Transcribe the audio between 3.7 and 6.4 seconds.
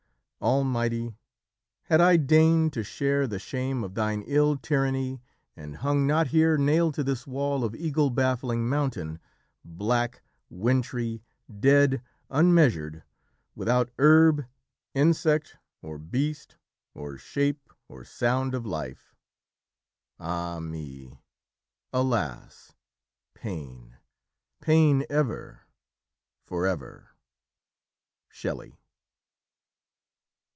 Of thine ill tyranny, and hung not